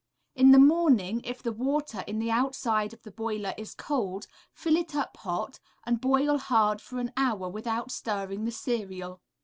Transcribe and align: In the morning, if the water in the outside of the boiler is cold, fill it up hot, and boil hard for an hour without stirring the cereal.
In 0.33 0.49
the 0.51 0.57
morning, 0.57 1.21
if 1.23 1.43
the 1.43 1.51
water 1.51 2.03
in 2.07 2.17
the 2.17 2.31
outside 2.31 2.91
of 2.91 3.03
the 3.03 3.11
boiler 3.11 3.53
is 3.55 3.75
cold, 3.75 4.25
fill 4.51 4.75
it 4.75 4.95
up 4.95 5.15
hot, 5.17 5.59
and 5.85 6.01
boil 6.01 6.39
hard 6.39 6.81
for 6.81 6.97
an 6.99 7.13
hour 7.15 7.47
without 7.47 7.91
stirring 7.91 8.45
the 8.45 8.51
cereal. 8.51 9.21